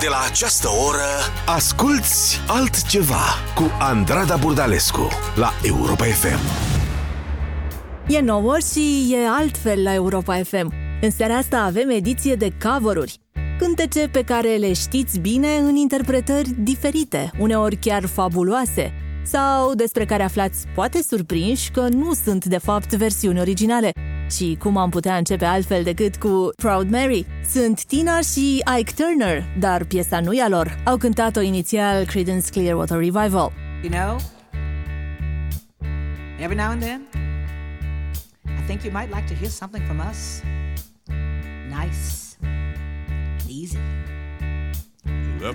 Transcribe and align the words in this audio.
De 0.00 0.06
la 0.08 0.24
această 0.30 0.68
oră, 0.88 1.10
asculți 1.46 2.40
altceva 2.46 3.24
cu 3.54 3.70
Andrada 3.78 4.36
Burdalescu 4.36 5.08
la 5.34 5.50
Europa 5.62 6.04
FM. 6.04 6.38
E 8.08 8.20
nouă 8.20 8.56
și 8.72 9.08
e 9.12 9.28
altfel 9.28 9.82
la 9.82 9.94
Europa 9.94 10.34
FM. 10.34 10.72
În 11.00 11.10
seara 11.10 11.34
asta 11.34 11.58
avem 11.58 11.90
ediție 11.90 12.34
de 12.34 12.52
cover-uri. 12.62 13.18
Cântece 13.58 14.08
pe 14.08 14.22
care 14.22 14.56
le 14.56 14.72
știți 14.72 15.18
bine 15.18 15.56
în 15.56 15.74
interpretări 15.74 16.50
diferite, 16.58 17.30
uneori 17.38 17.76
chiar 17.76 18.06
fabuloase, 18.06 18.92
sau 19.24 19.74
despre 19.74 20.04
care 20.04 20.22
aflați 20.22 20.66
poate 20.74 21.02
surprinși 21.02 21.70
că 21.70 21.88
nu 21.90 22.12
sunt 22.24 22.44
de 22.44 22.58
fapt 22.58 22.94
versiuni 22.94 23.40
originale, 23.40 23.92
și 24.30 24.56
cum 24.58 24.76
am 24.76 24.90
putea 24.90 25.16
începe 25.16 25.44
altfel 25.44 25.82
decât 25.82 26.16
cu 26.16 26.50
Proud 26.56 26.90
Mary? 26.90 27.26
Sunt 27.50 27.84
Tina 27.84 28.20
și 28.20 28.62
Ike 28.78 28.92
Turner, 28.96 29.44
dar 29.58 29.84
piesa 29.84 30.20
nu 30.20 30.32
e 30.32 30.42
a 30.42 30.48
lor. 30.48 30.78
Au 30.84 30.96
cântat-o 30.96 31.40
inițial 31.40 32.04
Creedence 32.04 32.50
Clearwater 32.50 32.98
Revival. 32.98 33.52
You 33.82 33.90
know, 33.90 34.16
every 36.40 36.56
now 36.56 36.70
and 36.70 36.82
then, 36.82 37.00
I 38.44 38.66
think 38.66 38.82
you 38.82 38.92
might 38.92 39.14
like 39.14 39.26
to 39.26 39.34
hear 39.34 39.50
something 39.50 39.84
from 39.86 40.00
us. 40.10 40.42
Nice, 41.68 42.36
easy. 43.48 43.78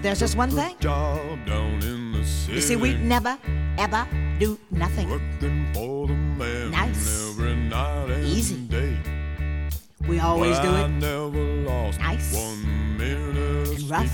There's 0.02 0.19
just 0.19 0.38
one 0.38 0.49
thing. 0.49 0.75
You 2.53 2.61
see, 2.61 2.75
we 2.75 2.94
never, 2.94 3.38
ever 3.77 4.08
do 4.39 4.58
nothing. 4.69 5.09
Easy. 8.23 8.67
We 10.07 10.19
always 10.19 10.59
do 10.59 10.75
it 10.75 10.89
nice 10.89 12.35
and 12.99 13.89
rough. 13.89 14.13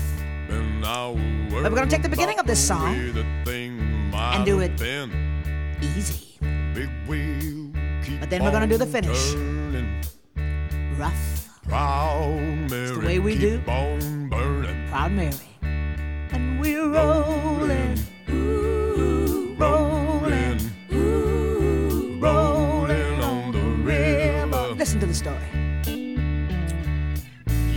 But 1.50 1.70
we're 1.70 1.76
going 1.76 1.88
to 1.88 1.94
take 1.94 2.02
the 2.02 2.08
beginning 2.08 2.38
of 2.38 2.46
this 2.46 2.58
song 2.66 2.94
and 4.14 4.44
do 4.44 4.60
it 4.60 4.80
easy. 5.82 6.38
But 8.20 8.30
then 8.30 8.42
we're 8.44 8.50
going 8.50 8.68
to 8.68 8.68
do 8.68 8.78
the 8.78 8.86
finish 8.86 9.34
rough. 10.98 11.48
It's 12.72 12.92
the 12.98 13.02
way 13.04 13.18
we 13.18 13.36
do. 13.38 13.60
Proud 14.90 15.12
Mary. 15.12 15.34
And 16.32 16.60
we're 16.60 16.88
rolling. 16.88 17.98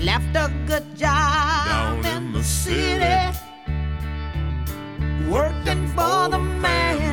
Left 0.03 0.35
a 0.35 0.51
good 0.67 0.97
job 0.97 1.65
Down 1.65 2.05
in 2.05 2.33
the 2.33 2.43
city. 2.43 3.37
Working 5.29 5.87
for 5.95 6.27
the 6.27 6.39
man 6.39 7.12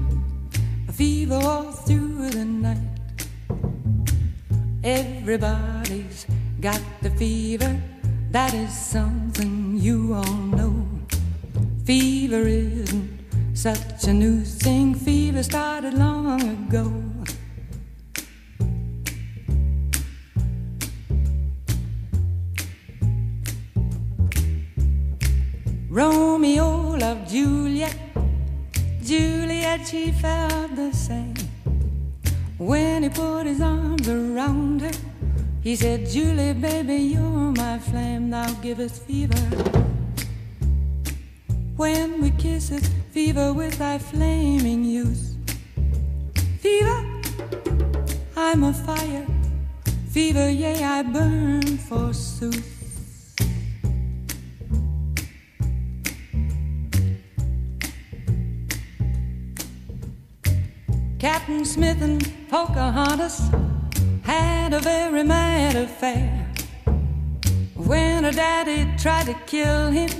fever 0.91 1.35
all 1.35 1.71
through 1.71 2.29
the 2.29 2.45
night. 2.45 2.77
Everybody's 4.83 6.25
got 6.59 6.81
the 7.01 7.09
fever, 7.11 7.79
that 8.31 8.53
is 8.53 8.73
something 8.73 9.77
you 9.77 10.13
all 10.13 10.33
know. 10.57 10.85
Fever 11.85 12.47
isn't 12.47 13.19
such 13.53 14.07
a 14.07 14.13
new 14.13 14.41
thing, 14.41 14.95
fever 14.95 15.43
started 15.43 15.93
long 15.93 16.41
ago. 16.41 16.91
Romeo 25.89 26.30
Juliet, 29.71 29.87
she 29.87 30.11
felt 30.11 30.75
the 30.75 30.91
same. 30.91 31.33
When 32.57 33.03
he 33.03 33.09
put 33.09 33.45
his 33.45 33.61
arms 33.61 34.07
around 34.09 34.81
her, 34.81 34.91
he 35.63 35.75
said, 35.77 36.09
Julie, 36.09 36.53
baby, 36.53 36.95
you're 36.95 37.53
my 37.55 37.79
flame, 37.79 38.29
now 38.29 38.51
give 38.61 38.79
us 38.79 38.99
fever. 38.99 39.39
When 41.77 42.21
we 42.21 42.31
kiss 42.31 42.71
it, 42.71 42.85
fever 43.11 43.53
with 43.53 43.77
thy 43.77 43.97
flaming 43.97 44.83
youth. 44.83 45.37
Fever, 46.59 47.21
I'm 48.35 48.63
a 48.65 48.73
fire. 48.73 49.25
Fever, 50.09 50.49
yea, 50.49 50.83
I 50.83 51.03
burn 51.03 51.77
forsooth. 51.77 52.80
Captain 61.51 61.65
Smith 61.65 62.01
and 62.01 62.49
Pocahontas 62.49 63.49
had 64.23 64.73
a 64.73 64.79
very 64.79 65.21
mad 65.21 65.75
affair. 65.75 66.47
When 67.75 68.23
her 68.23 68.31
daddy 68.31 68.87
tried 68.97 69.25
to 69.25 69.33
kill 69.45 69.91
him, 69.91 70.11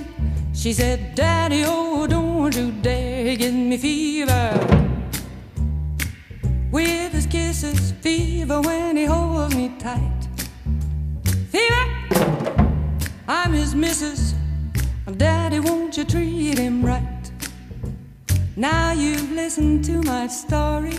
she 0.52 0.74
said, 0.74 1.14
Daddy, 1.14 1.64
oh, 1.66 2.06
don't 2.06 2.54
you 2.54 2.70
dare 2.82 3.34
give 3.36 3.54
me 3.54 3.78
fever. 3.78 4.50
With 6.70 7.12
his 7.12 7.26
kisses, 7.26 7.92
fever 8.02 8.60
when 8.60 8.98
he 8.98 9.06
holds 9.06 9.54
me 9.56 9.72
tight. 9.78 10.28
Fever, 11.50 11.86
I'm 13.26 13.54
his 13.54 13.74
missus. 13.74 14.34
Daddy, 15.16 15.60
won't 15.60 15.96
you 15.96 16.04
treat 16.04 16.58
him 16.58 16.84
right? 16.84 17.30
Now 18.54 18.92
you've 18.92 19.32
listened 19.32 19.82
to 19.86 20.02
my 20.02 20.26
story. 20.26 20.98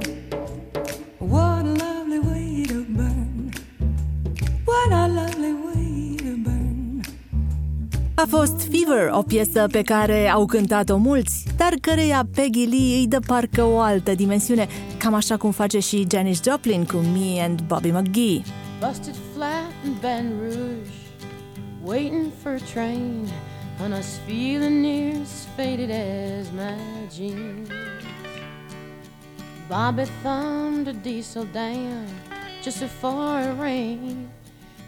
A 8.21 8.25
fost 8.27 8.61
Fever, 8.61 9.09
o 9.11 9.21
piesă 9.21 9.67
pe 9.71 9.81
care 9.81 10.29
au 10.29 10.45
cântat-o 10.45 10.97
mulți, 10.97 11.45
dar 11.57 11.73
căreia 11.81 12.27
Peggy 12.35 12.65
Lee 12.65 12.97
îi 12.97 13.07
dă 13.07 13.19
parcă 13.19 13.63
o 13.63 13.79
altă 13.79 14.15
dimensiune, 14.15 14.67
cam 14.97 15.13
așa 15.13 15.37
cum 15.37 15.51
face 15.51 15.79
și 15.79 16.07
Janis 16.11 16.43
Joplin 16.43 16.85
cu 16.85 16.97
Me 16.97 17.43
and 17.43 17.61
Bobby 17.61 17.91
McGee. 17.91 18.41
Busted 18.87 19.15
flat 19.35 19.71
in 19.85 19.93
Baton 20.01 20.31
Rouge, 20.39 20.91
waiting 21.83 22.25
for 22.41 22.51
a 22.51 22.71
train, 22.73 23.27
and 23.83 23.93
I 23.93 23.97
was 23.97 24.19
feeling 24.25 24.81
near 24.81 25.21
as 25.21 25.47
faded 25.55 25.89
as 25.89 26.47
my 26.55 26.77
jeans. 27.15 27.67
Bobby 29.67 30.03
thumbed 30.21 30.87
a 30.87 30.95
diesel 31.03 31.47
down 31.53 32.05
just 32.63 32.79
before 32.79 33.39
it 33.41 33.59
rained 33.61 34.40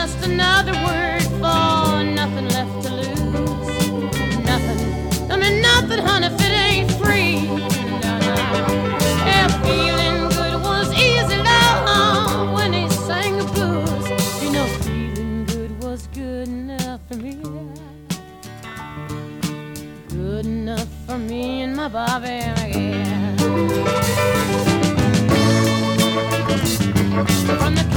Just 0.00 0.24
another 0.24 0.74
word 0.86 1.22
for 1.42 2.04
nothing 2.04 2.48
left 2.50 2.82
to 2.84 2.90
lose. 3.02 3.68
Nothing. 4.46 4.80
I 5.28 5.36
mean, 5.36 5.60
nothing, 5.60 5.98
honey, 5.98 6.28
if 6.28 6.40
it 6.40 6.54
ain't 6.66 6.90
free. 7.00 7.42
No. 7.42 7.66
Yeah, 9.26 9.48
feeling 9.64 10.28
good 10.36 10.54
was 10.62 10.88
easy, 10.92 11.36
love, 11.36 12.54
when 12.54 12.72
he 12.72 12.88
sang 12.90 13.38
the 13.38 13.44
blues. 13.54 14.06
You 14.40 14.50
know, 14.52 14.66
feeling 14.84 15.44
good 15.46 15.72
was 15.82 16.06
good 16.14 16.46
enough 16.46 17.00
for 17.08 17.16
me. 17.16 17.34
Good 20.10 20.46
enough 20.46 20.88
for 21.08 21.18
me 21.18 21.62
and 21.62 21.74
my 21.74 21.88
Bobby, 21.88 22.28
yeah. 22.28 23.36
From 27.58 27.74
the 27.74 27.87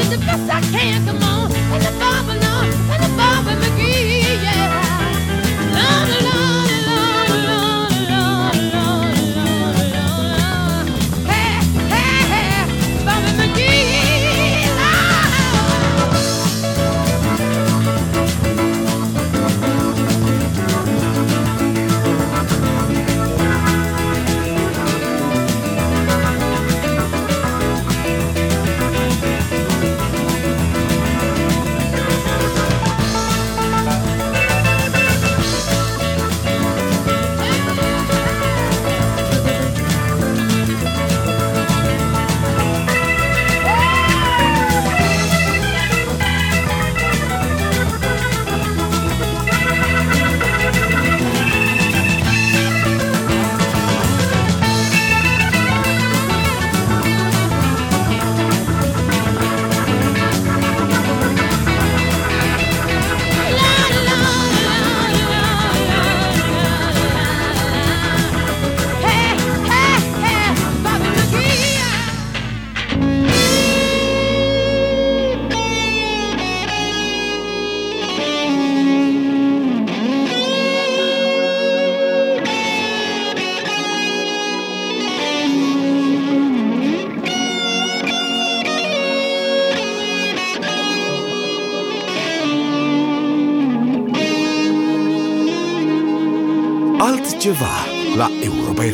altceva 0.00 2.07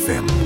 FM. 0.06 0.43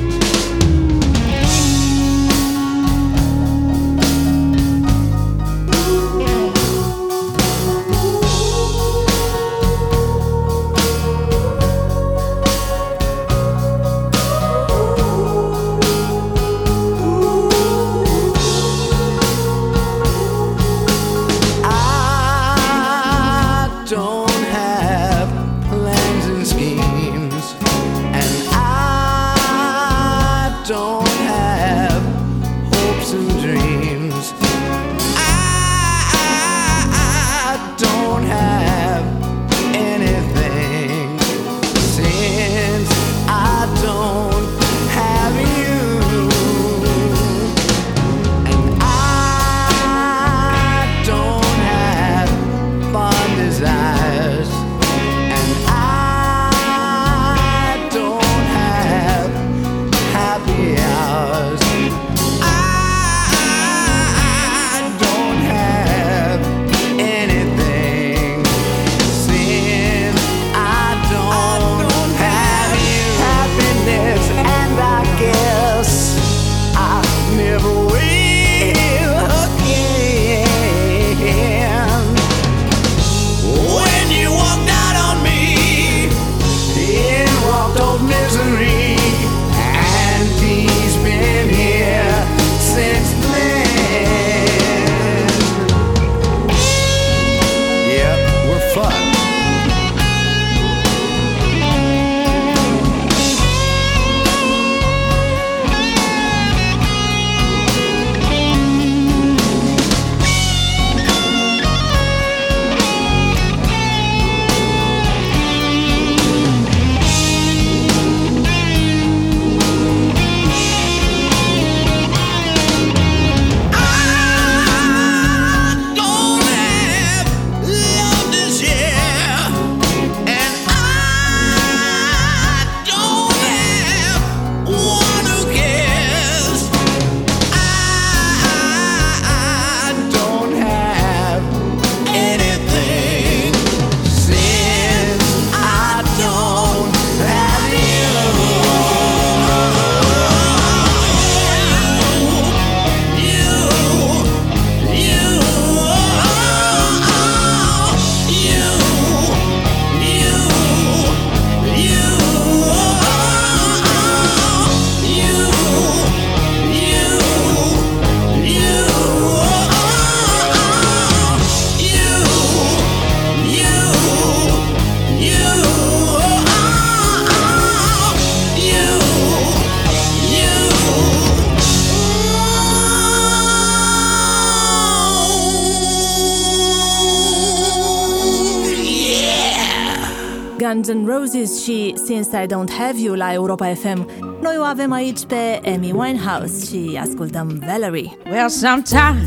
Roses 191.32 191.62
și 191.62 191.94
Since 192.04 192.42
I 192.42 192.46
Don't 192.46 192.70
Have 192.78 193.00
You 193.00 193.14
la 193.14 193.32
Europa 193.32 193.66
FM. 193.66 194.10
Noi 194.42 194.56
o 194.58 194.62
avem 194.62 194.92
aici 194.92 195.24
pe 195.26 195.60
Amy 195.74 195.92
Winehouse 195.92 196.64
și 196.66 196.98
ascultăm 197.02 197.62
Valerie. 197.66 198.16
Well, 198.30 198.48
sometimes 198.48 199.26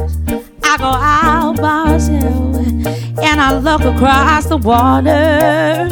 I 0.63 0.77
go 0.77 0.91
out 1.37 1.55
by 1.55 1.91
and 3.29 3.39
I 3.39 3.53
look 3.53 3.81
across 3.81 4.45
the 4.45 4.57
water. 4.63 5.87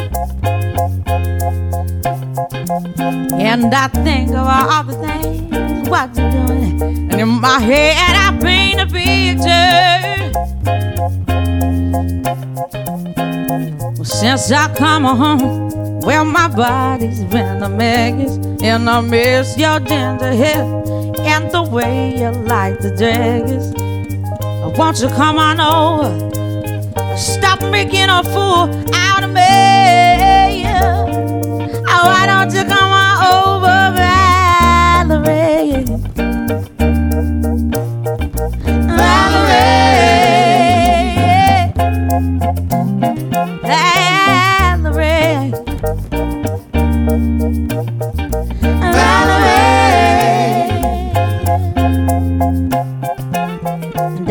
And 3.38 3.74
I 3.74 3.88
think 4.02 4.30
of 4.30 4.46
all 4.46 4.84
the 4.86 4.96
things 5.06 5.88
what 5.88 6.08
you're 6.16 6.30
doing. 6.30 6.82
And 7.10 7.20
in 7.20 7.28
my 7.28 7.60
head 7.60 8.14
I 8.16 8.36
paint 8.40 8.80
a 8.80 8.86
picture. 8.86 9.70
Since 14.02 14.52
I 14.52 14.68
come 14.74 15.04
home, 15.04 15.69
well, 16.02 16.24
my 16.24 16.48
body's 16.48 17.22
been 17.24 17.62
a 17.62 17.68
mess. 17.68 18.38
And 18.62 18.88
I 18.88 19.00
miss 19.00 19.56
your 19.56 19.80
ginger 19.80 20.32
hair 20.32 20.62
and 21.20 21.50
the 21.50 21.62
way 21.62 22.14
you 22.18 22.30
like 22.30 22.78
the 22.80 22.90
dress. 22.96 23.72
Won't 24.78 25.00
you 25.00 25.08
come 25.08 25.38
on 25.38 25.60
over? 25.60 26.10
Stop 27.16 27.60
making 27.70 28.08
a 28.08 28.22
fool 28.22 28.68
out 28.94 29.22
of 29.24 29.30
me. 29.30 30.64
Oh, 31.92 32.04
why 32.06 32.26
don't 32.26 32.52
you 32.54 32.64
come 32.64 32.92
on 33.04 33.16
over, 33.32 33.49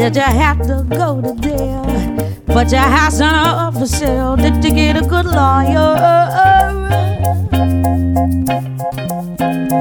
Did 0.09 0.15
you 0.15 0.23
have 0.23 0.57
to 0.65 0.83
go 0.89 1.21
to 1.21 1.35
jail? 1.35 1.85
But 2.47 2.71
your 2.71 2.81
house 2.81 3.21
on 3.21 3.31
up 3.31 3.75
for 3.75 3.85
sale. 3.85 4.35
Did 4.35 4.63
you 4.65 4.71
get 4.71 4.97
a 4.97 5.01
good 5.01 5.27
lawyer? 5.27 5.95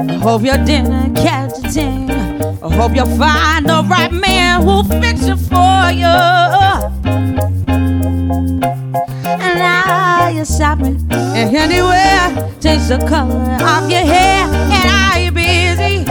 I 0.07 0.19
hope 0.21 0.43
you 0.43 0.53
didn't 0.65 1.15
catch 1.15 1.57
a 1.57 1.71
thing. 1.71 2.11
I 2.11 2.71
hope 2.75 2.95
you 2.95 3.05
find 3.17 3.65
the 3.65 3.83
right 3.89 4.11
man 4.11 4.61
who'll 4.61 4.83
fix 4.83 5.23
it 5.23 5.37
for 5.37 5.89
you. 5.89 6.05
And 9.25 9.57
now 9.57 10.27
you're 10.27 10.45
shopping 10.45 11.07
and 11.09 11.55
anywhere. 11.55 12.51
Change 12.61 12.87
the 12.87 12.99
color 13.09 13.57
of 13.65 13.89
your 13.89 14.05
hair. 14.05 14.45
And 14.45 14.89
are 14.91 15.19
you 15.19 15.31
busy? 15.31 16.05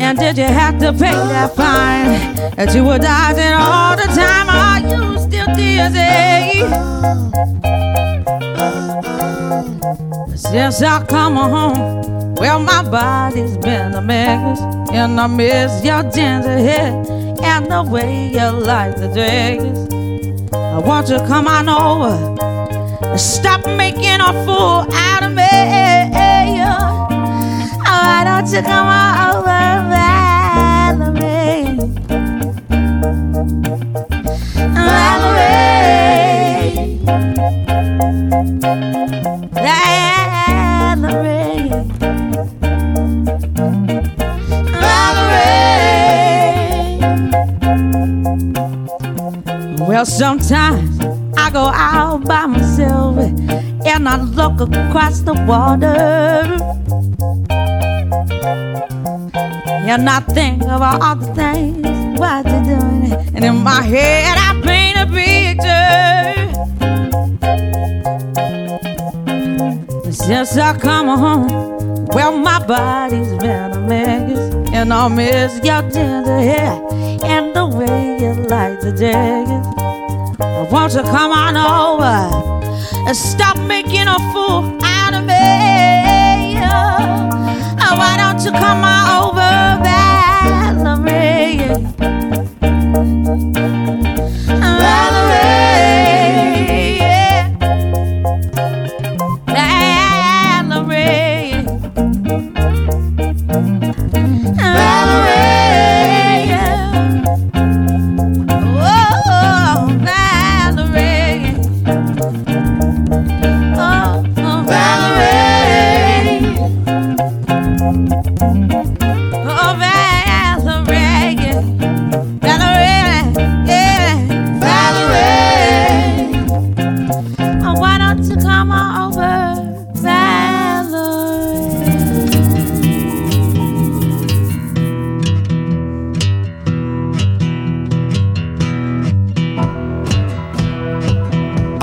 And 0.00 0.18
did 0.18 0.36
you 0.36 0.44
have 0.44 0.78
to 0.80 0.92
pay 0.92 1.12
that 1.12 1.54
fine 1.54 2.34
that 2.56 2.74
you 2.74 2.84
were 2.84 2.98
dodging 2.98 3.52
all 3.54 3.96
the 3.96 4.08
time? 4.14 4.48
Are 4.50 4.80
you 4.80 5.18
still 5.18 5.46
dizzy? 5.54 6.64
Since 10.36 10.82
I 10.82 11.04
come 11.06 11.36
home, 11.36 12.34
well, 12.34 12.58
my 12.58 12.82
body's 12.82 13.56
been 13.58 13.94
a 13.94 14.00
mess, 14.00 14.60
and 14.92 15.20
I 15.20 15.26
miss 15.28 15.84
your 15.84 16.02
ginger 16.02 16.58
hair 16.58 16.92
and 17.42 17.70
the 17.70 17.82
way 17.88 18.30
you 18.30 18.50
like 18.50 18.96
the 18.96 19.08
dress. 19.08 19.62
I 20.52 20.78
want 20.78 21.08
you 21.08 21.18
to 21.18 21.26
come 21.26 21.46
on 21.46 21.68
over 21.68 22.34
stop 23.18 23.64
making 23.66 24.20
a 24.20 24.32
fool 24.44 24.92
me. 28.54 28.60
You 28.60 28.62
come 28.62 28.86
on 28.86 29.34
over, 29.34 29.64
Valerie? 29.90 31.76
Valerie. 34.94 35.74
Valerie. 41.02 41.68
Valerie. 44.80 45.54
Well, 49.80 50.06
sometimes 50.06 51.00
I 51.36 51.50
go 51.50 51.70
out 51.74 52.24
by 52.24 52.46
myself 52.46 53.18
and 53.18 54.08
I 54.08 54.16
look 54.22 54.60
across 54.60 55.20
the 55.20 55.34
water. 55.34 56.63
And 59.86 60.04
not 60.04 60.26
think 60.26 60.62
about 60.62 61.00
all 61.02 61.16
the 61.16 61.26
things 61.34 61.86
what 62.18 62.44
you're 62.46 62.64
doing. 62.64 63.12
It. 63.12 63.12
And 63.34 63.44
in 63.44 63.56
my 63.62 63.82
head, 63.82 64.36
I 64.38 64.60
paint 64.62 64.96
a 64.98 65.06
picture. 65.06 66.34
Since 70.10 70.56
I 70.56 70.76
come 70.78 71.06
home, 71.06 72.06
well, 72.06 72.36
my 72.36 72.58
body's 72.66 73.32
been 73.38 73.72
a 73.72 73.80
mess. 73.80 74.54
And 74.72 74.92
I 74.92 75.08
miss 75.08 75.60
your 75.62 75.82
ginger 75.82 76.38
hair 76.38 76.72
and 77.24 77.54
the 77.54 77.66
way 77.66 78.18
you 78.20 78.32
like 78.48 78.80
the 78.80 78.92
jacket. 78.92 79.64
Won't 80.72 80.94
you 80.94 81.02
come 81.02 81.30
on 81.30 81.56
over 81.56 82.16
and 83.06 83.16
stop 83.16 83.56
making 83.58 84.08
a 84.08 84.18
fool 84.32 84.78
out 84.82 85.14
of 85.14 85.24
me? 85.24 86.58
Oh, 87.86 87.96
why 87.96 88.16
don't 88.16 88.42
you 88.44 88.50
come 88.50 88.82
on 88.82 89.28
over, 89.28 89.33
Valerie? 91.66 92.03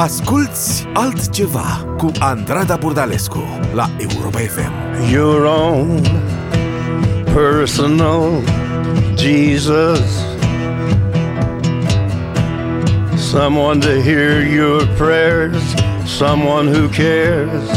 Asculți 0.02 0.88
altceva 0.94 1.96
cu 1.98 2.12
Andrada 2.20 2.76
Burdalescu 2.76 3.44
la 3.74 3.90
Europa 3.98 4.38
FM. 4.38 4.72
your 5.12 5.46
own 5.46 6.02
personal 7.34 8.44
Jesus. 9.16 10.26
Someone 13.16 13.80
to 13.80 14.02
hear 14.02 14.42
your 14.42 14.88
prayers, 14.98 15.64
someone 16.20 16.68
who 16.74 16.88
cares. 16.90 17.70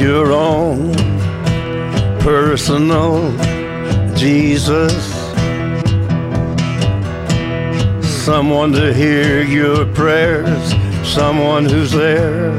Your 0.00 0.32
own 0.32 0.94
personal 2.24 3.20
Jesus. 4.14 5.07
Someone 8.28 8.72
to 8.72 8.92
hear 8.92 9.42
your 9.42 9.86
prayers, 9.94 10.74
someone 11.02 11.64
who's 11.64 11.92
there. 11.92 12.52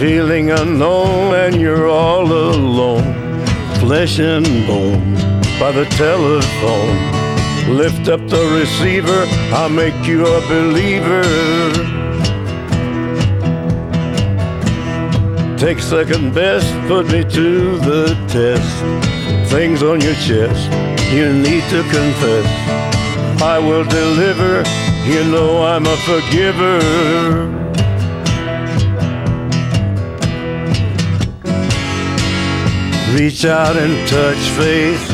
feeling 0.00 0.50
unknown 0.50 1.32
and 1.34 1.60
you're 1.60 1.88
all 1.88 2.24
alone, 2.24 3.46
flesh 3.78 4.18
and 4.18 4.44
bone 4.66 5.14
by 5.60 5.70
the 5.70 5.86
telephone. 5.96 7.76
Lift 7.76 8.08
up 8.08 8.26
the 8.26 8.44
receiver, 8.58 9.26
I'll 9.54 9.68
make 9.68 10.04
you 10.04 10.26
a 10.26 10.40
believer. 10.48 12.09
Take 15.60 15.80
second 15.80 16.32
best, 16.32 16.72
put 16.88 17.06
me 17.08 17.22
to 17.22 17.76
the 17.80 18.06
test. 18.28 19.52
Things 19.52 19.82
on 19.82 20.00
your 20.00 20.14
chest, 20.14 20.72
you 21.12 21.34
need 21.34 21.62
to 21.64 21.82
confess. 21.82 22.46
I 23.42 23.58
will 23.58 23.84
deliver, 23.84 24.64
you 25.04 25.22
know 25.30 25.62
I'm 25.62 25.84
a 25.84 25.96
forgiver. 26.08 26.78
Reach 33.14 33.44
out 33.44 33.76
and 33.76 34.08
touch 34.08 34.42
faith. 34.56 35.10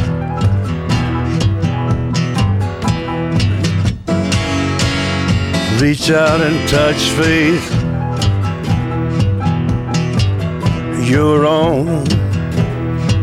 Reach 5.83 6.09
out 6.13 6.41
and 6.41 6.69
touch 6.69 7.03
faith. 7.19 7.76
Your 11.07 11.47
own 11.47 12.05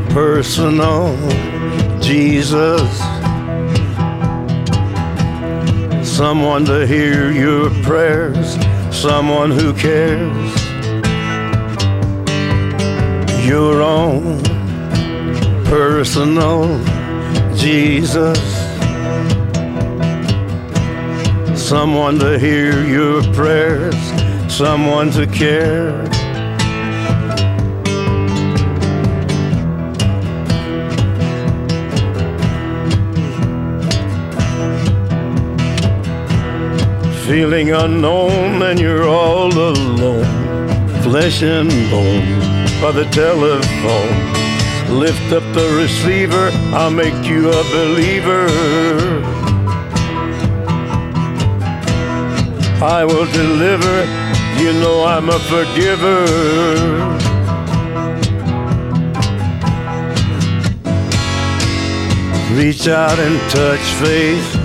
personal 0.10 1.18
Jesus. 2.00 2.90
Someone 6.02 6.64
to 6.66 6.88
hear 6.88 7.32
your 7.32 7.70
prayers, 7.84 8.58
someone 8.96 9.52
who 9.52 9.74
cares. 9.74 10.54
Your 13.46 13.82
own 13.82 14.42
personal 15.66 16.80
Jesus. 17.54 18.40
Someone 21.60 22.18
to 22.20 22.40
hear 22.40 22.86
your 22.86 23.24
prayers, 23.34 23.98
someone 24.48 25.12
to 25.12 25.28
care. 25.28 26.13
Feeling 37.28 37.72
unknown 37.72 38.62
and 38.62 38.78
you're 38.78 39.08
all 39.08 39.52
alone, 39.54 40.26
flesh 41.04 41.42
and 41.42 41.70
bone 41.90 42.28
by 42.82 42.92
the 42.92 43.08
telephone. 43.12 44.34
Lift 45.00 45.32
up 45.32 45.44
the 45.54 45.74
receiver, 45.80 46.50
I'll 46.76 46.92
make 46.92 47.26
you 47.26 47.50
a 47.50 47.64
believer. 47.72 48.48
I 52.84 53.06
will 53.06 53.26
deliver, 53.32 54.04
you 54.62 54.74
know 54.74 55.06
I'm 55.06 55.30
a 55.30 55.40
forgiver. 55.52 56.26
Reach 62.54 62.88
out 62.90 63.18
and 63.18 63.40
touch 63.50 63.80
faith 64.04 64.63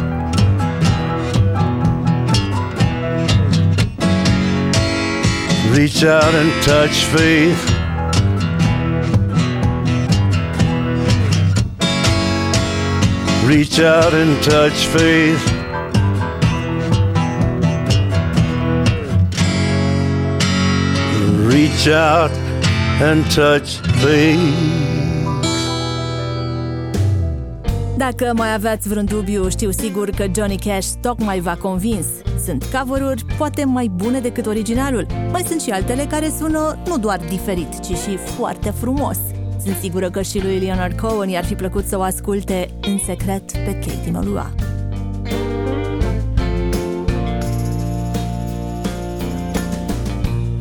reach 5.78 6.02
out 6.02 6.34
and 6.34 6.50
touch 6.64 7.04
faith. 7.14 7.62
Reach 13.46 13.78
out 13.78 14.12
and 14.12 14.42
touch 14.42 14.78
faith. 14.94 15.44
Reach 21.52 21.86
out 21.86 22.32
and 23.00 23.24
touch 23.32 23.68
faith. 24.02 24.38
Dacă 27.96 28.32
mai 28.34 28.54
aveați 28.54 28.88
vreun 28.88 29.04
dubiu, 29.04 29.48
știu 29.48 29.70
sigur 29.70 30.10
că 30.10 30.26
Johnny 30.36 30.58
Cash 30.58 30.88
tocmai 31.00 31.40
v-a 31.40 31.56
convins. 31.56 32.06
Sunt 32.48 32.64
cover 32.64 33.14
poate 33.38 33.64
mai 33.64 33.88
bune 33.88 34.20
decât 34.20 34.46
originalul. 34.46 35.06
Mai 35.30 35.42
sunt 35.42 35.60
și 35.60 35.70
altele 35.70 36.06
care 36.10 36.32
sună 36.38 36.78
nu 36.86 36.98
doar 36.98 37.20
diferit, 37.28 37.80
ci 37.80 37.96
și 37.96 38.16
foarte 38.16 38.70
frumos. 38.70 39.16
Sunt 39.64 39.76
sigură 39.80 40.10
că 40.10 40.22
și 40.22 40.42
lui 40.42 40.58
Leonard 40.58 41.00
Cohen 41.00 41.28
i-ar 41.28 41.44
fi 41.44 41.54
plăcut 41.54 41.86
să 41.86 41.98
o 41.98 42.02
asculte 42.02 42.78
în 42.80 42.98
secret 42.98 43.52
pe 43.52 43.72
Katie 43.72 44.10
Malua. 44.12 44.50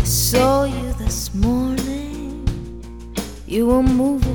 saw 0.03 0.65
you 0.65 0.93
this 1.03 1.29
morning. 1.33 2.49
You 3.45 3.67
were 3.67 3.93
moving 3.93 4.26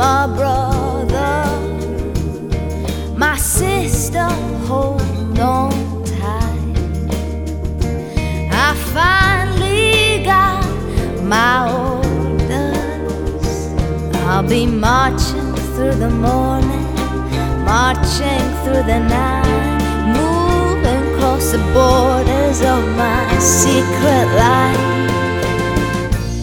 my 0.00 0.26
brother, 0.26 1.44
my 3.18 3.36
sister, 3.36 4.28
hold 4.66 5.38
on 5.38 6.04
tight. 6.04 6.76
I 8.66 8.68
finally 8.96 10.24
got 10.24 10.64
my 11.22 11.54
orders. 11.84 13.44
I'll 14.24 14.48
be 14.48 14.64
marching 14.64 15.52
through 15.74 15.96
the 16.06 16.12
morning, 16.28 16.88
marching 17.72 18.46
through 18.62 18.84
the 18.92 19.00
night, 19.00 19.80
moving 20.18 21.02
across 21.12 21.52
the 21.52 21.62
borders 21.74 22.62
of 22.62 22.82
my 22.96 23.38
secret 23.38 24.26
life. 24.44 24.80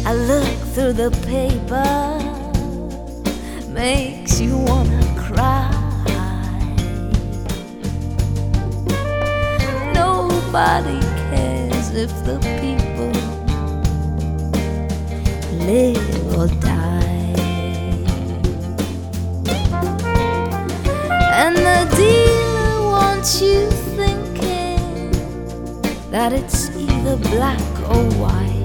I 0.05 0.13
look 0.13 0.57
through 0.73 0.93
the 0.93 1.09
paper 1.25 2.16
makes 3.87 4.41
you 4.41 4.57
wanna 4.57 5.01
cry. 5.25 5.71
Nobody 10.01 10.99
cares 11.29 11.87
if 12.03 12.11
the 12.27 12.37
people 12.63 13.13
live 15.69 16.19
or 16.37 16.47
die. 16.65 17.33
And 21.43 21.55
the 21.69 21.81
dealer 22.01 22.75
wants 22.95 23.41
you 23.41 23.59
thinking 23.99 25.11
that 26.11 26.33
it's 26.33 26.59
either 26.75 27.15
black 27.31 27.67
or 27.93 28.03
white. 28.21 28.56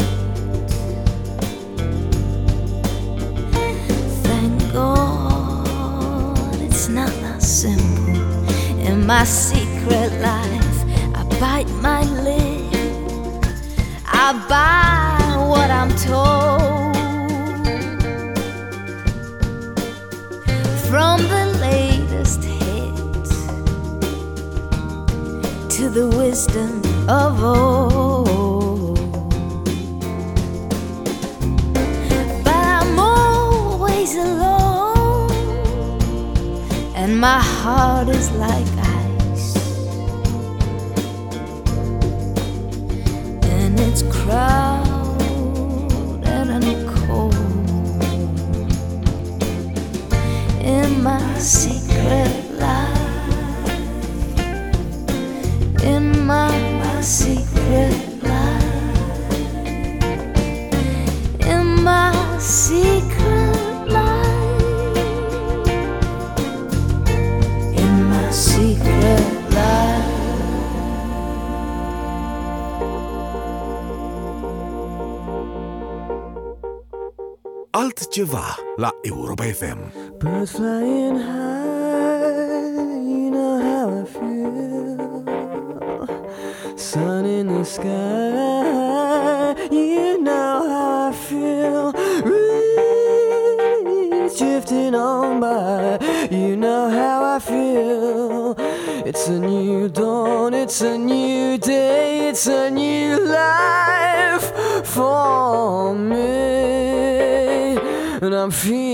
It's 6.82 6.88
not 6.88 7.12
that 7.20 7.40
simple. 7.40 8.16
In 8.80 9.06
my 9.06 9.22
secret 9.22 10.10
life, 10.20 10.78
I 11.14 11.22
bite 11.38 11.70
my 11.80 12.02
lip. 12.24 13.44
I 14.04 14.32
buy 14.48 15.36
what 15.46 15.70
I'm 15.70 15.90
told 15.90 16.96
from 20.88 21.22
the 21.34 21.46
latest 21.60 22.42
hit 22.42 23.30
to 25.76 25.88
the 25.88 26.08
wisdom 26.18 26.82
of 27.08 27.44
old. 27.44 27.92
Alone, 34.14 34.51
and 37.02 37.18
my 37.20 37.40
heart 37.40 38.08
is 38.08 38.30
like 38.30 38.66
ice, 38.78 39.56
and 43.42 43.80
it's 43.80 44.02
crowded 44.02 45.42
and 46.22 46.88
cold. 46.94 47.34
In 50.62 51.02
my 51.02 51.38
secret 51.40 51.81
Europa 79.04 79.42
FM. 79.42 79.90
Birds 80.20 80.52
flying 80.52 81.16
high, 81.16 82.62
you 83.02 83.30
know 83.32 83.60
how 83.60 83.90
I 84.00 84.04
feel. 84.04 85.26
Sun 86.76 87.26
in 87.26 87.48
the 87.48 87.64
sky, 87.64 89.54
you 89.72 90.22
know 90.22 90.68
how 90.68 91.08
I 91.08 91.12
feel. 91.12 91.92
Reeds 94.22 94.38
drifting 94.38 94.94
on 94.94 95.40
by, 95.40 95.98
you 96.30 96.56
know 96.56 96.88
how 96.88 97.24
I 97.24 97.40
feel. 97.40 98.54
It's 99.04 99.26
a 99.26 99.38
new 99.40 99.88
dawn, 99.88 100.54
it's 100.54 100.80
a 100.80 100.96
new 100.96 101.58
day, 101.58 102.28
it's 102.28 102.46
a 102.46 102.70
new 102.70 103.18
life 103.18 104.52
for 104.86 105.92
me. 105.92 106.62
And 108.22 108.34
I'm 108.36 108.52
feeling 108.52 108.91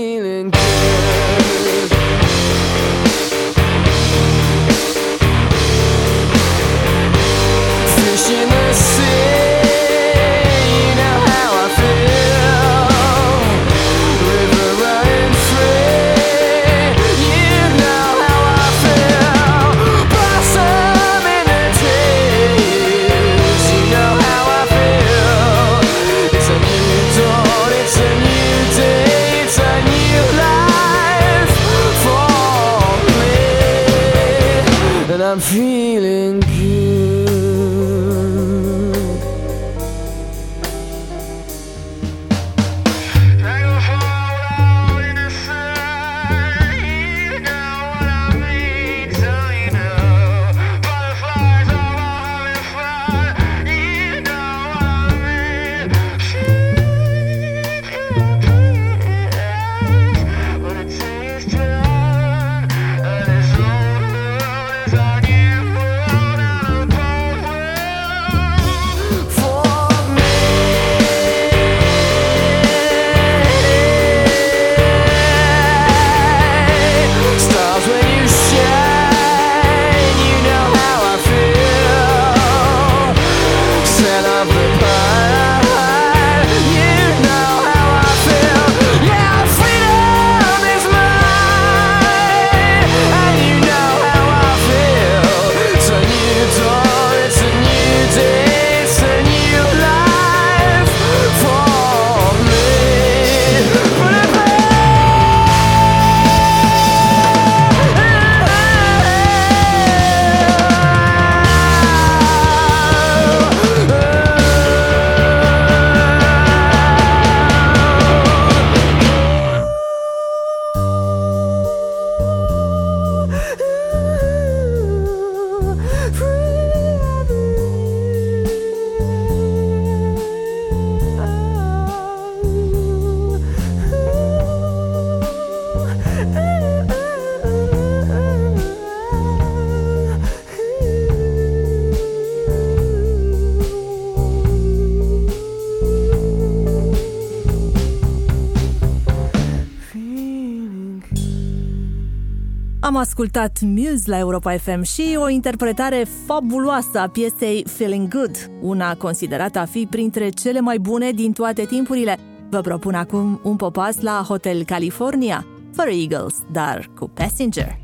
Am 152.89 152.95
ascultat 152.95 153.59
Muse 153.61 154.03
la 154.05 154.17
Europa 154.17 154.57
FM 154.57 154.81
și 154.81 155.17
o 155.21 155.29
interpretare 155.29 156.07
fabuloasă 156.25 156.99
a 156.99 157.07
piesei 157.07 157.65
Feeling 157.67 158.07
Good, 158.07 158.51
una 158.61 158.95
considerată 158.95 159.59
a 159.59 159.65
fi 159.65 159.87
printre 159.89 160.29
cele 160.29 160.59
mai 160.59 160.77
bune 160.77 161.11
din 161.11 161.31
toate 161.31 161.65
timpurile. 161.65 162.17
Vă 162.49 162.61
propun 162.61 162.93
acum 162.93 163.39
un 163.43 163.55
popas 163.55 164.01
la 164.01 164.23
Hotel 164.27 164.63
California, 164.63 165.45
fără 165.75 165.89
Eagles, 165.89 166.35
dar 166.51 166.89
cu 166.99 167.07
Passenger. 167.07 167.79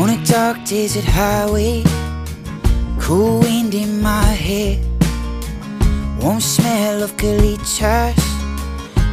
On 0.00 0.08
a 0.08 0.16
dark 0.30 0.68
desert 0.68 1.06
highway, 1.06 1.82
cool 3.06 3.42
wind 3.42 3.72
in 3.72 3.98
my 3.98 4.36
hair, 4.46 4.78
warm 6.22 6.38
smell 6.38 7.02
of 7.02 7.12
calicas 7.16 8.24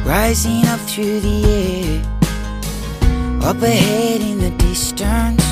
rising 0.04 0.64
up 0.64 0.80
through 0.86 1.20
the 1.20 1.48
air. 1.48 2.16
Up 3.42 3.62
ahead 3.62 4.20
in 4.20 4.38
the 4.38 4.50
distance, 4.58 5.42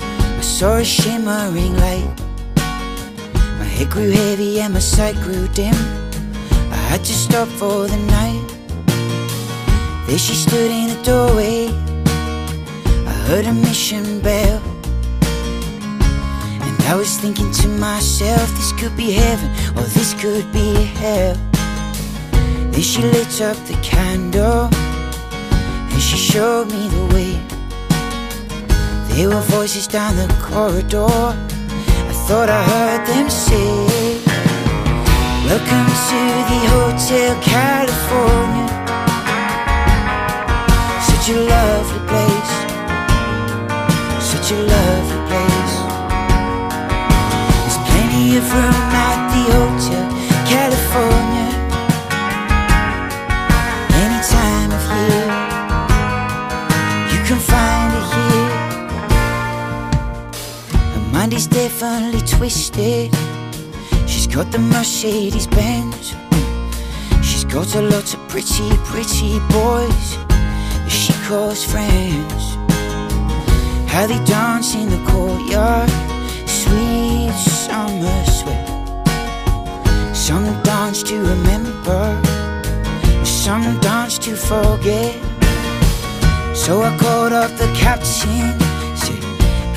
I 0.00 0.40
saw 0.40 0.76
a 0.76 0.84
shimmering 0.84 1.76
light. 1.78 2.08
My 3.58 3.64
head 3.64 3.90
grew 3.90 4.10
heavy 4.10 4.60
and 4.60 4.74
my 4.74 4.80
sight 4.80 5.16
grew 5.16 5.48
dim. 5.48 5.74
I 6.70 6.76
had 6.90 7.02
to 7.04 7.12
stop 7.12 7.48
for 7.48 7.88
the 7.88 7.96
night. 7.96 8.46
There 10.06 10.18
she 10.18 10.34
stood 10.34 10.70
in 10.70 10.88
the 10.88 11.02
doorway. 11.02 11.68
I 13.06 13.12
heard 13.26 13.46
a 13.46 13.52
mission 13.52 14.20
bell. 14.20 14.62
And 16.62 16.82
I 16.82 16.94
was 16.94 17.16
thinking 17.16 17.50
to 17.52 17.68
myself, 17.68 18.48
this 18.50 18.72
could 18.72 18.96
be 18.96 19.12
heaven 19.12 19.50
or 19.76 19.84
this 19.96 20.14
could 20.14 20.52
be 20.52 20.74
hell. 21.00 21.34
Then 22.70 22.82
she 22.82 23.02
lit 23.02 23.40
up 23.40 23.56
the 23.66 23.78
candle 23.82 24.70
and 25.92 26.02
she 26.02 26.16
showed 26.16 26.66
me 26.70 26.88
the 26.88 27.04
way. 27.14 27.32
There 29.08 29.28
were 29.28 29.46
voices 29.56 29.86
down 29.86 30.16
the 30.16 30.28
corridor. 30.40 31.06
I 32.10 32.14
thought 32.26 32.48
I 32.48 32.62
heard 32.72 33.02
them 33.06 33.28
say, 33.28 33.70
Welcome 35.46 35.88
to 36.08 36.20
the 36.50 36.60
Hotel 36.74 37.32
California. 37.54 38.68
Such 41.10 41.26
a 41.34 41.38
lovely 41.54 42.02
place. 42.10 42.54
Such 44.32 44.48
a 44.52 44.58
lovely 44.74 45.20
place. 45.30 45.74
There's 47.60 47.78
plenty 47.88 48.26
of 48.38 48.44
room 48.54 48.78
at 49.06 49.18
the 49.32 49.42
Hotel 49.54 49.99
Is 61.32 61.46
definitely 61.46 62.20
twisted. 62.26 63.14
She's 64.06 64.26
got 64.26 64.50
the 64.50 64.58
Mercedes 64.58 65.46
Benz. 65.46 66.14
She's 67.22 67.44
got 67.44 67.74
a 67.76 67.82
lot 67.82 68.12
of 68.12 68.28
pretty, 68.28 68.68
pretty 68.84 69.38
boys 69.48 70.18
that 70.26 70.90
she 70.90 71.12
calls 71.26 71.64
friends. 71.64 72.56
How 73.88 74.06
they 74.06 74.22
dance 74.24 74.74
in 74.74 74.90
the 74.90 74.98
courtyard, 75.10 75.88
sweet 76.46 77.32
summer 77.32 78.24
sweat. 78.24 78.68
Some 80.14 80.44
dance 80.64 81.02
to 81.04 81.16
remember, 81.22 82.20
some 83.24 83.78
dance 83.80 84.18
to 84.18 84.34
forget. 84.34 85.14
So 86.54 86.82
I 86.82 86.94
called 86.98 87.32
up 87.32 87.56
the 87.56 87.72
captain, 87.74 88.58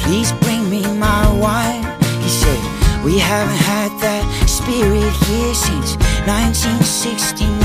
Please 0.04 0.32
bring 0.44 0.70
me 0.70 0.82
my 0.98 1.32
wine. 1.40 1.86
He 2.22 2.28
said, 2.28 2.60
We 3.06 3.18
haven't 3.20 3.56
had 3.56 3.90
that 4.02 4.24
spirit 4.50 5.14
here 5.28 5.54
since 5.56 5.96
1969. 6.28 7.64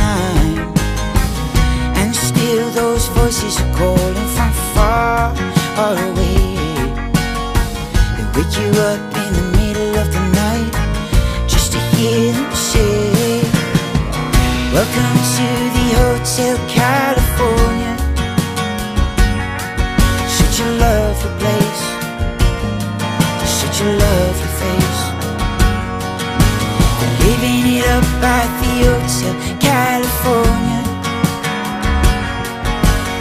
And 1.98 2.14
still 2.14 2.70
those 2.70 3.08
voices 3.08 3.60
are 3.60 3.72
calling 3.74 4.28
from 4.36 4.52
far 4.72 5.34
away. 5.90 6.54
They 8.14 8.26
wake 8.38 8.54
you 8.54 8.70
up 8.86 9.02
in 9.22 9.30
the 9.38 9.46
middle 9.58 9.94
of 9.98 10.06
the 10.14 10.22
night 10.38 10.72
just 11.48 11.72
to 11.72 11.80
hear 11.98 12.32
them 12.32 12.54
say, 12.54 13.42
Welcome 14.72 15.14
to 15.34 15.46
the 15.74 15.86
Hotel 15.98 16.56
California. 16.68 17.87
Up 27.98 28.22
at 28.22 28.48
the 28.62 28.72
Hotel 28.86 29.34
California. 29.58 30.82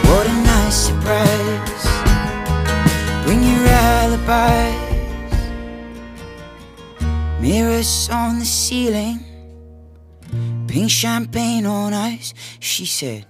What 0.08 0.24
a 0.26 0.36
nice 0.52 0.78
surprise. 0.88 1.86
Bring 3.24 3.42
your 3.42 3.66
alibis. 3.90 4.76
Mirrors 7.40 8.08
on 8.10 8.38
the 8.38 8.44
ceiling. 8.44 9.18
Pink 10.68 10.90
champagne 10.90 11.66
on 11.66 11.92
ice. 11.92 12.32
She 12.60 12.86
said, 12.86 13.26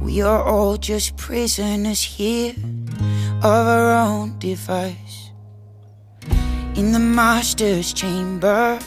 We 0.00 0.22
are 0.22 0.42
all 0.42 0.76
just 0.76 1.16
prisoners 1.16 2.02
here 2.02 2.54
of 3.50 3.66
our 3.76 3.92
own 3.92 4.38
device. 4.38 5.30
In 6.74 6.90
the 6.92 6.98
master's 6.98 7.92
chamber, 7.92 8.80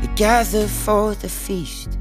they 0.00 0.08
gather 0.14 0.66
for 0.66 1.14
the 1.14 1.28
feast. 1.28 1.98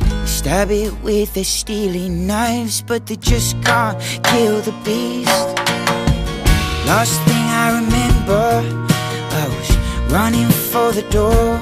They 0.00 0.26
stab 0.26 0.70
it 0.70 0.92
with 1.02 1.34
their 1.34 1.44
stealing 1.44 2.26
knives, 2.26 2.82
but 2.82 3.06
they 3.06 3.16
just 3.16 3.60
can't 3.62 3.98
kill 4.24 4.60
the 4.60 4.74
beast. 4.84 5.30
Last 6.86 7.20
thing 7.26 7.46
I 7.64 7.80
remember, 7.80 8.62
I 9.40 9.44
was 9.54 10.12
running 10.12 10.48
for 10.48 10.92
the 10.92 11.02
door. 11.10 11.58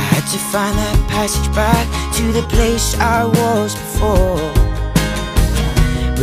I 0.00 0.04
had 0.12 0.24
to 0.32 0.38
find 0.52 0.76
that 0.78 0.98
passage 1.08 1.48
back 1.54 1.86
to 2.16 2.32
the 2.32 2.42
place 2.48 2.94
I 2.98 3.24
was 3.24 3.74
before. 3.74 4.38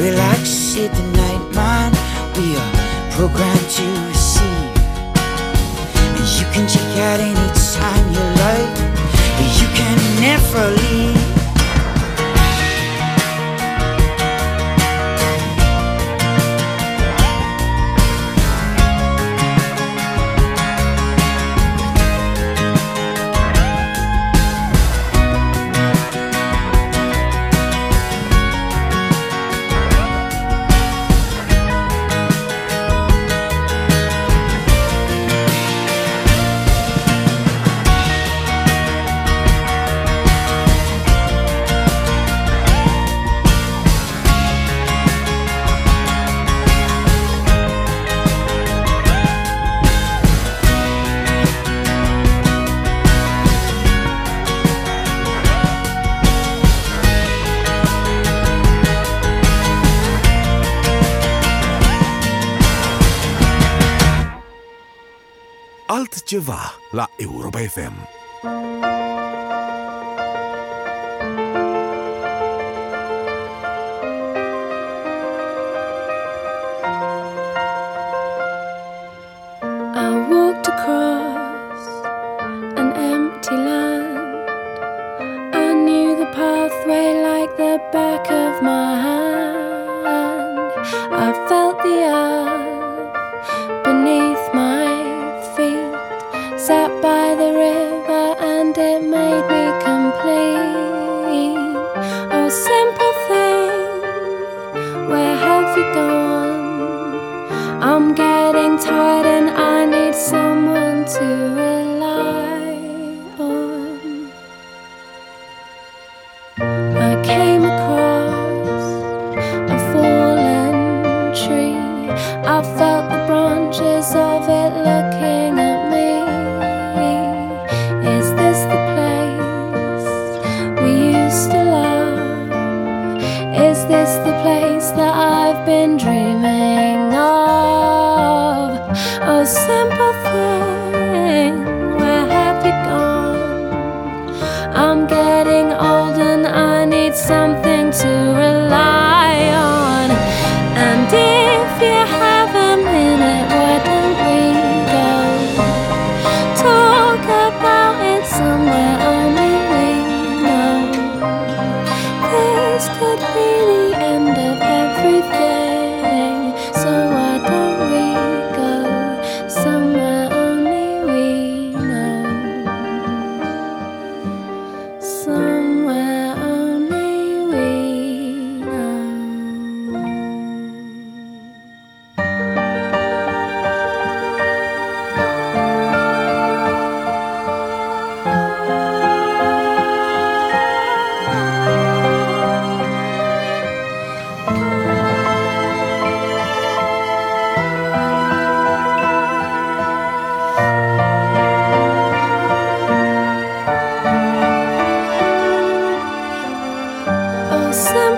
Relax, 0.02 0.50
sit 0.50 0.92
the 0.94 1.04
night, 1.12 1.44
man. 1.54 1.92
We 2.38 2.56
are 2.56 2.72
programmed 3.12 3.70
to 3.70 4.13
you 6.96 7.20
any 7.20 7.34
time 7.76 8.06
you 8.14 8.24
like, 8.46 8.76
you 9.60 9.68
can 9.74 9.98
never 10.22 10.83
leave. 66.34 66.44
Altceva 66.44 66.74
la 66.92 67.08
Europa 67.20 67.62
FM. 67.62 68.23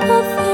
Hấp 0.07 0.44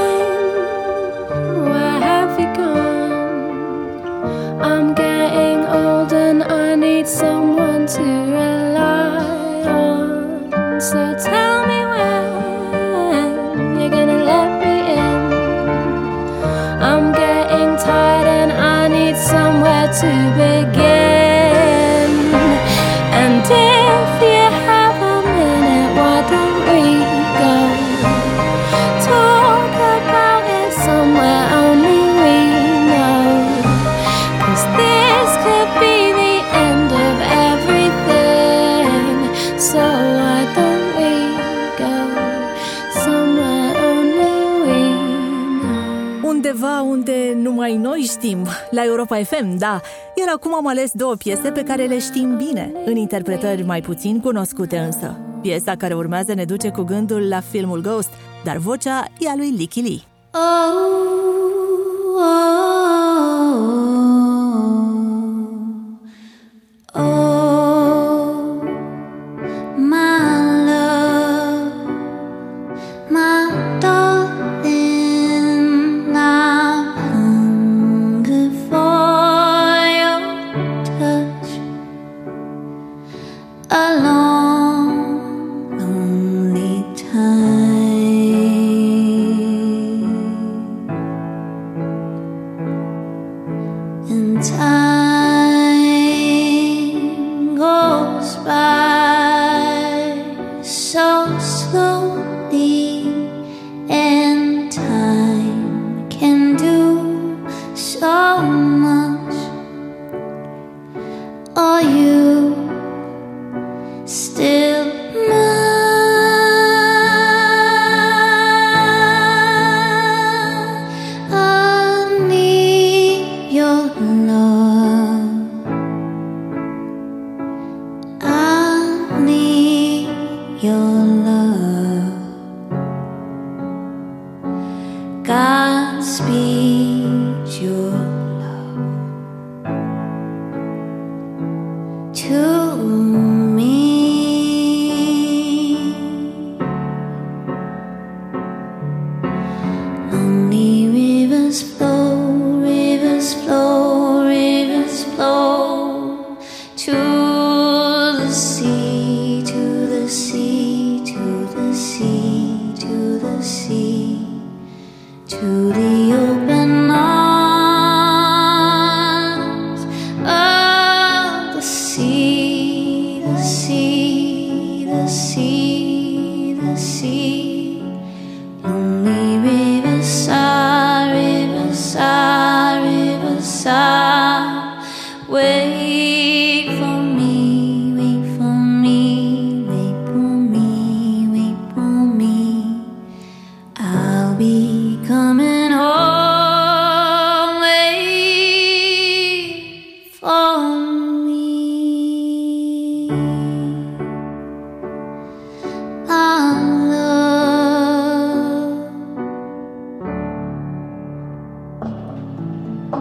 știm, 48.22 48.46
la 48.70 48.84
Europa 48.84 49.16
FM, 49.16 49.56
da. 49.58 49.80
Iar 50.16 50.28
acum 50.34 50.54
am 50.54 50.66
ales 50.66 50.90
două 50.92 51.14
piese 51.14 51.50
pe 51.50 51.62
care 51.62 51.84
le 51.84 51.98
știm 51.98 52.36
bine, 52.36 52.72
în 52.84 52.96
interpretări 52.96 53.62
mai 53.62 53.80
puțin 53.80 54.20
cunoscute 54.20 54.78
însă. 54.78 55.16
Piesa 55.40 55.76
care 55.76 55.94
urmează 55.94 56.34
ne 56.34 56.44
duce 56.44 56.68
cu 56.70 56.82
gândul 56.82 57.28
la 57.28 57.40
filmul 57.40 57.80
Ghost, 57.80 58.10
dar 58.44 58.56
vocea 58.56 59.04
e 59.18 59.28
a 59.28 59.36
lui 59.36 59.50
Licky 59.50 59.80
Lee. 59.80 60.02
Oh, 60.32 60.40
oh, 62.14 62.66
oh. 62.66 62.71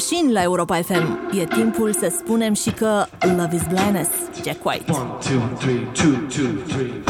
mașini 0.00 0.32
la 0.32 0.42
Europa 0.42 0.76
FM. 0.76 1.18
E 1.32 1.44
timpul 1.44 1.92
să 1.92 2.12
spunem 2.18 2.54
și 2.54 2.70
că 2.70 3.04
Love 3.20 3.54
is 3.54 3.62
Blindness, 3.62 4.10
Jack 4.44 4.64
White. 4.64 4.92
One, 4.92 5.10
two, 5.20 5.56
three, 5.58 5.88
two, 5.92 6.10
two, 6.28 6.48
three. 6.66 7.09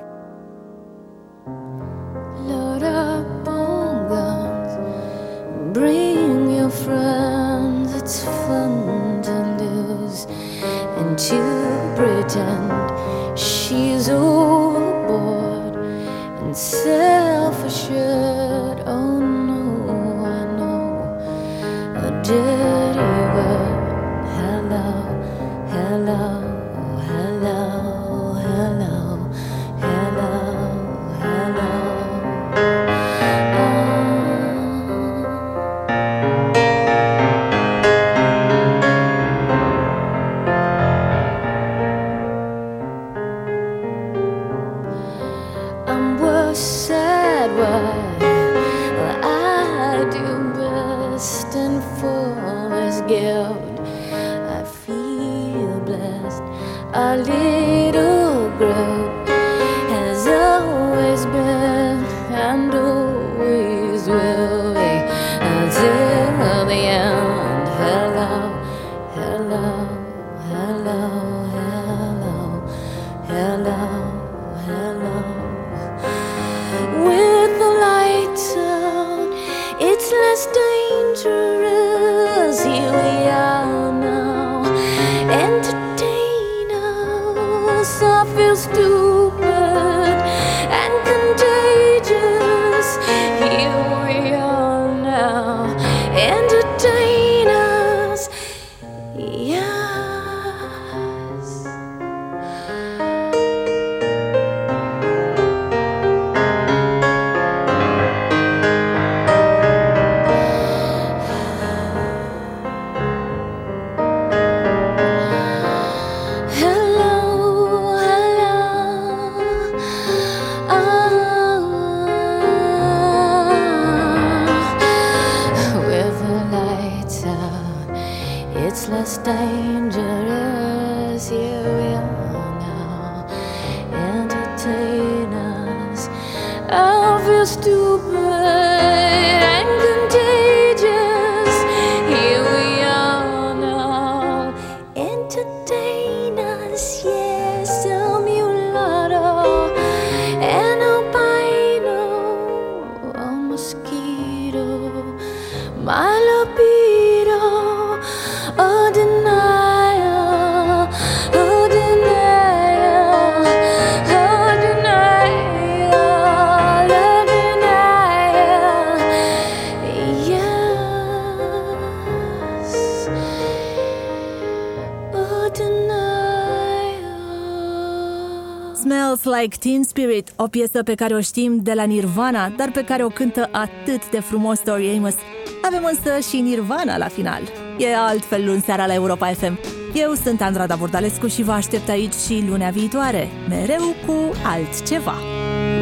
Spirit, 179.91 180.33
o 180.35 180.47
piesă 180.47 180.83
pe 180.83 180.95
care 180.95 181.13
o 181.13 181.19
știm 181.19 181.59
de 181.63 181.73
la 181.73 181.83
Nirvana, 181.83 182.49
dar 182.57 182.71
pe 182.71 182.83
care 182.83 183.03
o 183.03 183.07
cântă 183.07 183.49
atât 183.51 184.09
de 184.09 184.19
frumos 184.19 184.59
Tori 184.59 184.95
Amos. 184.97 185.15
Avem 185.61 185.89
însă 185.91 186.29
și 186.29 186.41
Nirvana 186.41 186.97
la 186.97 187.07
final. 187.07 187.41
E 187.77 187.95
altfel 187.95 188.45
luni 188.45 188.61
seara 188.61 188.85
la 188.85 188.93
Europa 188.93 189.27
FM. 189.27 189.59
Eu 189.93 190.13
sunt 190.13 190.41
Andrada 190.41 190.75
Bordalescu 190.75 191.27
și 191.27 191.43
vă 191.43 191.51
aștept 191.51 191.89
aici 191.89 192.13
și 192.13 192.45
lunea 192.49 192.69
viitoare, 192.69 193.29
mereu 193.49 193.95
cu 194.05 194.31
altceva. 194.43 195.15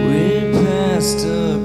We 0.08 0.50
passed. 0.52 1.59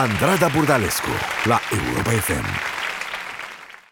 Andrada 0.00 0.48
Burdalescu 0.48 1.10
la 1.44 1.60
Europa 1.70 2.10
FM. 2.12 2.69